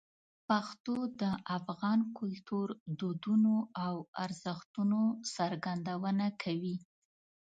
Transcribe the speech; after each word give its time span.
پښتو 0.47 0.95
د 1.21 1.23
افغان 1.57 1.99
کلتور، 2.17 2.67
دودونو 2.99 3.55
او 3.85 3.95
ارزښتونو 4.23 5.01
څرګندونه 5.35 6.25
کوي. 6.41 6.77